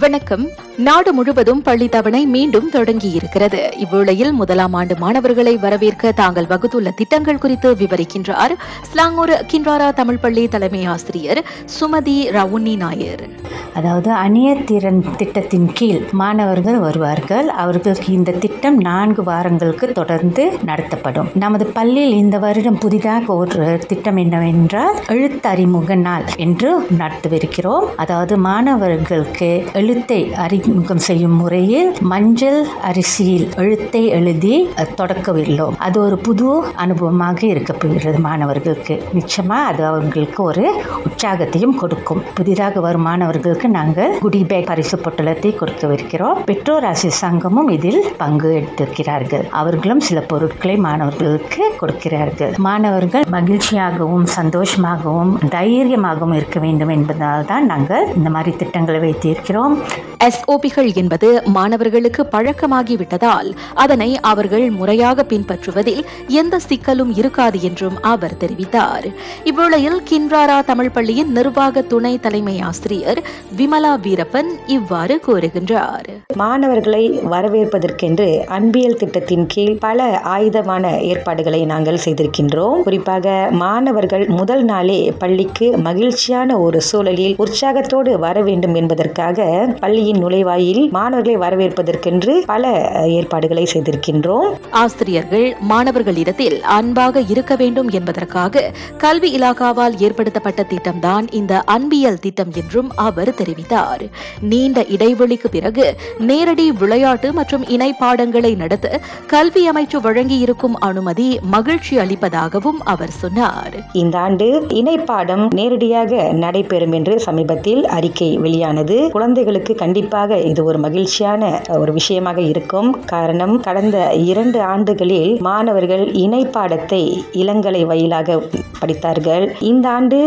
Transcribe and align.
வணக்கம். 0.00 0.48
நாடு 0.76 1.12
முழுவதும் 1.12 1.62
பள்ளி 1.62 1.88
தவணை 1.88 2.26
மீண்டும் 2.26 2.70
தொடங்கியிருக்கிறது. 2.72 3.58
இவ்வேளையில் 3.82 4.30
முதலாம் 4.30 4.72
ஆண்டு 4.72 4.96
மாணவர்களை 4.98 5.56
வரவேற்க 5.56 6.12
தாங்கள் 6.12 6.46
வகுத்துள்ள 6.46 6.90
திட்டங்கள் 6.90 7.38
குறித்து 7.38 7.74
விவரிக்கின்றார் 7.74 8.52
ஸ்லாங்கூர் 8.82 9.46
கின்றாரா 9.52 9.92
தமிழ் 9.92 10.18
பள்ளி 10.18 10.48
தலைமை 10.48 10.84
ஆசிரியர் 10.84 11.44
சுமதி 11.80 12.16
ரவுனி 12.36 12.76
நாயர். 12.76 13.28
அதாவது 13.74 14.10
அந்நியர் 14.12 14.64
திறன் 14.64 15.04
திட்டத்தின் 15.16 15.72
கீழ் 15.72 16.08
மாணவர்கள் 16.12 16.78
வருவார்கள். 16.78 17.48
அவர்களுக்கு 17.48 18.12
இந்த 18.12 18.32
திட்டம் 18.32 18.76
நான்கு 18.76 19.22
வாரங்களுக்கு 19.22 19.92
தொடர்ந்து 19.92 20.58
நடத்தப்படும். 20.64 21.28
நமது 21.34 21.66
பள்ளியில் 21.66 22.16
இந்த 22.16 22.38
வருடம் 22.38 22.78
புதிதாக 22.78 23.34
ஒரு 23.34 23.78
திட்டம் 23.88 24.16
என்னவென்றால் 24.16 24.96
எழுத்தறிமுக 25.08 25.94
நாள் 25.94 26.24
என்று 26.36 26.86
நடத்தவிருக்கிறோம். 26.98 27.86
அதாவது 27.96 28.36
மாணவர்களுக்கு 28.36 29.66
எழுத்தை 29.82 30.18
அறிமுகம் 30.42 31.00
செய்யும் 31.06 31.36
முறையில் 31.42 31.88
மஞ்சள் 32.10 32.58
அரிசியில் 32.88 33.46
எழுத்தை 33.62 34.02
எழுதி 34.16 34.56
தொடக்கவில்லோம் 34.98 35.76
அது 35.86 35.96
ஒரு 36.06 36.16
புது 36.26 36.48
அனுபவமாக 36.82 37.40
இருக்க 37.52 37.72
போகிறது 37.82 38.18
மாணவர்களுக்கு. 38.26 38.94
நிச்சயமா 39.18 39.58
அது 39.70 39.82
அவர்களுக்கு 39.90 40.40
ஒரு 40.50 40.64
உற்சாகத்தையும் 41.06 41.74
கொடுக்கும். 41.82 42.20
புதிதாக 42.38 42.80
வரும் 42.86 43.06
மாணவர்களுக்கு 43.08 43.70
நாங்கள் 43.78 44.12
குடி 44.24 44.40
பேக் 44.50 44.68
பரிசு 44.70 44.98
பொட்டலத்தை 45.04 45.52
கொடுக்கவிருக்கிறோம். 45.60 46.38
பெற்றோர் 46.50 46.86
ஆசிரியர் 46.90 47.20
சங்கமும் 47.22 47.70
இதில் 47.76 48.00
பங்கு 48.22 48.50
எடுத்திருக்கிறார்கள். 48.60 49.44
அவர்களும் 49.62 50.04
சில 50.08 50.20
பொருட்களை 50.32 50.76
மாணவர்களுக்கு 50.88 51.62
கொடுக்கிறார்கள். 51.82 52.54
மாணவர்கள் 52.68 53.26
மகிழ்ச்சியாகவும் 53.36 54.28
சந்தோஷமாகவும் 54.38 55.34
தைரியமாகவும் 55.56 56.36
இருக்க 56.40 56.60
வேண்டும் 56.66 56.94
என்பதால் 56.98 57.48
தான் 57.52 57.68
நாங்கள் 57.72 58.08
இந்த 58.18 58.30
மாதிரி 58.36 58.54
திட்டங்களை 58.62 59.00
வைத்திருக்கிறோம். 59.06 59.71
எஸ்ஓபிகள் 60.18 60.94
என்பது 60.94 61.42
மாணவர்களுக்கு 61.44 62.26
பழக்கமாகிவிட்டதால் 62.32 63.56
அதனை 63.74 64.20
அவர்கள் 64.20 64.70
முறையாக 64.70 65.22
பின்பற்றுவதில் 65.22 66.04
எந்த 66.28 66.60
சிக்கலும் 66.68 67.12
இருக்காது 67.14 67.62
என்றும் 67.62 68.02
அவர் 68.02 68.36
தெரிவித்தார். 68.40 69.06
இவ்வேளையில் 69.44 69.98
கின்றாரா 70.10 70.64
தமிழ் 70.64 70.90
பள்ளியின் 70.90 71.32
நிர்வாக 71.32 71.82
துணை 71.82 72.18
தலைமை 72.18 72.60
ஆசிரியர் 72.60 73.22
விமலா 73.56 73.94
வீரப்பன் 74.02 74.50
இவ்வாறு 74.66 75.20
கூறுகின்றார். 75.26 76.08
மாணவர்களை 76.36 77.10
வரவேற்பதற்கென்று 77.10 78.44
அன்பியல் 78.46 78.96
திட்டத்தின் 78.96 79.46
கீழ் 79.46 79.78
பல 79.78 80.20
ஆயுதமான 80.24 81.00
ஏற்பாடுகளை 81.00 81.64
நாங்கள் 81.64 82.00
செய்திருக்கின்றோம். 82.04 82.82
குறிப்பாக 82.82 83.48
மாணவர்கள் 83.50 84.28
முதல் 84.28 84.64
நாளே 84.64 85.12
பள்ளிக்கு 85.18 85.78
மகிழ்ச்சியான 85.78 86.58
ஒரு 86.58 86.80
சூழலில் 86.80 87.34
உற்சாகத்தோடு 87.36 88.18
வர 88.18 88.42
வேண்டும் 88.42 88.74
என்பதற்காக 88.74 89.61
பள்ளியின் 89.70 90.26
நுழைவாயில் 90.26 90.90
மாணவர்களை 90.90 91.36
வரவேற்பதற்கென்று 91.38 92.42
பல 92.46 92.90
ஏற்பாடுகளை 93.04 93.66
செய்திருக்கின்றோம். 93.72 94.50
ஆசிரியர்கள் 94.70 95.56
மாணவர்களிடத்தில் 95.68 96.60
அன்பாக 96.62 97.20
இருக்க 97.20 97.56
வேண்டும் 97.56 97.90
என்பதற்காக 97.90 98.72
கல்வி 98.98 99.38
இலாகாவால் 99.38 99.96
ஏற்படுத்தப்பட்ட 99.98 100.66
திட்டம்தான் 100.68 101.26
இந்த 101.30 101.60
அன்பியல் 101.60 102.18
திட்டம் 102.18 102.52
என்றும் 102.54 102.90
அவர் 102.94 103.28
தெரிவித்தார். 103.28 104.10
நீண்ட 104.40 104.80
இடைவெளிக்கு 104.80 105.48
பிறகு 105.50 105.94
நேரடி 106.18 106.72
விளையாட்டு 106.72 107.32
மற்றும் 107.32 107.68
இணை 107.68 107.92
பாடங்களை 107.92 108.54
நடத்த 108.54 109.00
கல்வி 109.26 109.70
அமைச்சு 109.70 109.98
வழங்கியிருக்கும் 110.02 110.74
அனுமதி 110.78 111.38
மகிழ்ச்சி 111.42 111.96
அளிப்பதாகவும் 111.96 112.80
அவர் 112.84 113.10
சொன்னார். 113.10 113.74
இந்த 113.92 114.18
ஆண்டு 114.18 114.66
இணைப்பாடம் 114.68 115.52
நேரடியாக 115.54 116.32
நடைபெறும் 116.32 116.92
என்று 116.92 117.20
சமீபத்தில் 117.20 117.86
அறிக்கை 117.86 118.36
வெளியானது. 118.36 119.08
குழந்தைகளுக்கு 119.52 119.82
கண்டிப்பாக 119.84 120.36
இது 120.50 120.60
ஒரு 120.68 120.78
மகிழ்ச்சியான 120.84 121.42
ஒரு 121.82 121.92
விஷயமாக 121.96 122.38
இருக்கும். 122.50 122.88
காரணம் 123.12 123.54
கடந்த 123.66 123.96
இரண்டு 124.30 124.58
ஆண்டுகளில் 124.72 125.30
மாணவர்கள் 125.46 126.04
இணைப்பாடத்தை 126.22 127.00
இளங்கலை 127.42 127.82
வழியிலாக 127.90 128.38
படித்தார்கள். 128.80 129.44
இந்த 129.70 129.86
ஆண்டு 129.96 130.18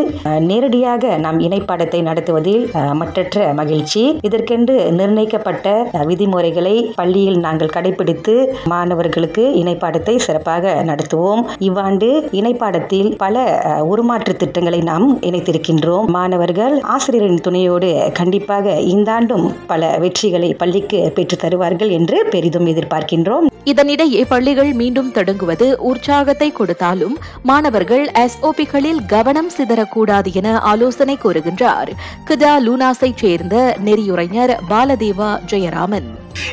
நேரடியாக 0.49 1.13
நாம் 1.25 1.39
இணைப்பாடத்தை 1.47 2.01
நடத்துவதில் 2.09 2.63
மற்ற 3.01 3.13
மற்றற்ற 3.15 3.41
மகிழ்ச்சி. 3.59 4.01
இதற்கென்று 4.27 4.75
நிர்ணயிக்கப்பட்ட 4.99 5.67
விதிமுறைகளை 6.09 6.73
பள்ளியில் 6.99 7.37
நாங்கள் 7.45 7.73
கடைபிடித்து 7.75 8.33
மாணவர்களுக்கு 8.73 9.43
இணைப்பாடத்தை 9.61 10.15
சிறப்பாக 10.25 10.73
நடத்துவோம். 10.89 11.43
இவ்வாண்டு 11.67 12.09
இணைப்பாடத்தில் 12.39 13.09
பல 13.23 13.45
உருமாற்று 13.91 14.33
திட்டங்களை 14.41 14.81
நாம் 14.91 15.07
இணைத்திருக்கின்றோம். 15.29 16.07
மாணவர்கள் 16.17 16.75
ஆசிரியரின் 16.95 17.43
துணையோடு 17.47 17.91
கண்டிப்பாக 18.19 18.73
இந்த 18.93 19.11
ஆண்டும் 19.15 19.45
பல 19.67 19.91
வெற்றிகளை 20.01 20.49
பள்ளிக்கு 20.57 20.99
பெற்று 21.15 21.37
தருவார்கள் 21.37 21.91
என்று 21.99 22.17
பெரிதும் 22.33 22.67
எதிர்பார்க்கின்றோம். 22.67 23.47
இதனிடையே 23.71 24.21
பள்ளிகள் 24.31 24.73
மீண்டும் 24.73 25.11
தொடங்குவது 25.11 25.67
உற்சாகத்தை 25.89 26.51
கொடுத்தாலும் 26.51 27.15
மாணவர்கள் 27.49 28.05
எஸ்ஓபிகளில் 28.23 29.01
கவனம் 29.13 29.51
சிதறக்கூடாது 29.57 30.31
என 30.33 30.57
ஆலோசனை 30.71 31.17
கூறுகின்றார். 31.23 31.91
கிடா 32.25 32.53
லூனாஸைச் 32.65 33.23
சேர்ந்த 33.23 33.55
நெறியுரைஞர் 33.85 34.53
பாலதேவா 34.69 35.31
ஜெயராமன். 35.53 36.09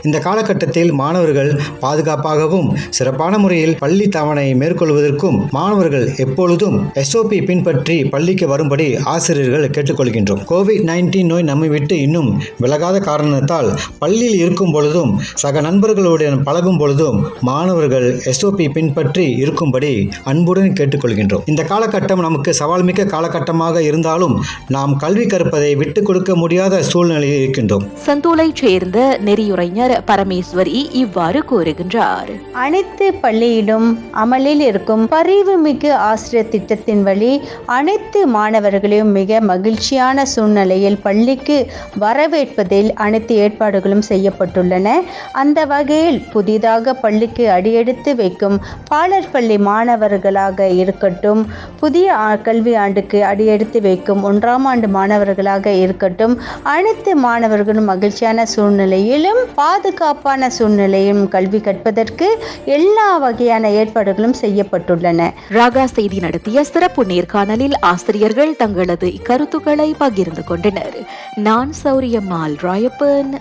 இந்த 0.07 0.19
காலகட்டத்தில் 0.19 0.91
மாணவர்கள் 0.93 1.51
பாதுகாப்பாகவும் 1.81 2.69
சிறப்பான 2.97 3.39
முறையில் 3.39 3.77
பள்ளி 3.77 4.09
தவணை 4.09 4.55
மேற்கொள்வதற்கும் 4.55 5.39
மாணவர்கள் 5.57 6.07
எப்பொழுதும் 6.25 6.77
எஸ்ஓபி 7.03 7.39
பின்பற்றி 7.49 7.97
பள்ளிக்கு 8.15 8.47
வரும்படி 8.53 8.87
ஆசிரியர்கள் 9.15 9.67
கேட்டுக்கொள்கின்றோம். 9.77 10.43
கோவிட் 10.51 10.85
நைன்டீன் 10.91 11.31
நோய் 11.33 11.49
நம்மை 11.51 11.69
விட்டு 11.69 11.97
இன்னும் 12.01 12.31
விலகாத 12.65 13.01
காரணத்தால் 13.09 13.71
பள்ளியில் 13.99 14.39
இருக்கும் 14.43 14.75
பொழுதும் 14.77 15.13
சக 15.43 15.61
நண்பர்களுடன் 15.61 16.39
பழகும் 16.49 16.81
பொழுதும் 16.83 17.01
மாணவர்கள் 17.41 18.23
எஸ்ஓபி 18.25 18.69
பின்பற்றி 18.73 19.31
இருக்கும்படி 19.31 20.09
அன்புடன் 20.25 20.73
கேட்டுக்கொள்கின்றோம். 20.81 21.43
இந்த 21.47 21.63
காலகட்டம் 21.63 22.21
நமக்கு 22.21 22.55
சவால்மிக்க 22.61 23.05
காலகட்டமாக 23.05 23.83
இருந்தாலும் 23.83 24.45
நாம் 24.69 24.97
கல்வி 24.97 25.27
கற்பதை 25.27 25.75
விட்டுக் 25.75 26.07
கொடுக்க 26.07 26.37
முடியாத 26.37 26.83
சூழ்நிலையில் 26.83 27.41
இருக்கின்றோம். 27.43 27.85
சந்தூலைச் 28.07 28.55
சேர்ந்த 28.55 29.19
நெறியுரைஞர் 29.25 29.95
பரமேஸ்வரி 30.07 30.87
இவ்வாறு 30.93 31.45
கூறுகின்றார். 31.51 32.31
அனைத்து 32.53 33.15
பள்ளியிலும் 33.15 33.89
அமலில் 34.11 34.61
இருக்கும் 34.61 35.09
பரிவுமிகு 35.11 35.91
ஆசிரியர் 35.93 36.49
திட்டத்தின் 36.49 37.03
வழி 37.03 37.41
அனைத்து 37.67 38.27
மாணவர்களையும் 38.27 39.11
மிக 39.11 39.41
மகிழ்ச்சியான 39.41 40.25
சூழ்நிலையில் 40.25 40.99
பள்ளிக்கு 40.99 41.67
வரவேற்பதில் 42.01 42.91
அனைத்து 42.95 43.35
ஏற்பாடுகளும் 43.35 44.03
செய்யப்பட்டுள்ளன. 44.09 44.89
அந்த 45.33 45.65
வகையில் 45.65 46.21
புதிதாக 46.33 46.92
பள்ளிக்கு 46.95 47.51
அடியெடுத்து 47.51 48.17
வைக்கும் 48.17 48.61
பாலர் 48.89 49.31
பள்ளி 49.33 49.59
மாணவர்களாக 49.59 50.69
இருக்கட்டும் 50.69 51.47
புதிய 51.81 52.17
கல்வி 52.43 52.75
ஆண்டுக்கு 52.75 53.25
அடியெடுத்து 53.25 53.81
வைக்கும் 53.81 54.33
ஒன்றாம் 54.33 54.65
ஆண்டு 54.65 54.89
மாணவர்களாக 54.89 55.71
இருக்கட்டும் 55.71 56.41
அனைத்து 56.63 57.17
மாணவர்களும் 57.17 57.85
மகிழ்ச்சியான 57.85 58.47
சூழ்நிலையிலும் 58.47 59.39
பாதுகாப்பான 59.55 60.51
சூழ்நிலையும் 60.51 61.29
கல்வி 61.29 61.61
கற்பதற்கு 61.61 62.39
எல்லா 62.65 63.17
வகையான 63.17 63.71
ஏற்பாடுகளும் 63.71 64.35
செய்யப்பட்டுள்ளன. 64.41 65.31
ராகா 65.51 65.85
செய்தி 65.85 66.19
நடத்திய 66.19 66.65
சிறப்பு 66.65 67.05
நேர்காணலில் 67.05 67.75
ஆசிரியர்கள் 67.81 68.57
தங்களது 68.57 69.13
கருத்துக்களை 69.23 69.95
பகிர்ந்து 69.99 70.45
கொண்டனர். 70.45 70.99
நான் 71.35 71.73
சௌரியம்மாள் 71.85 72.57
ராயப்பன். 72.63 73.33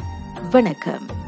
வணக்கம். 0.51 1.20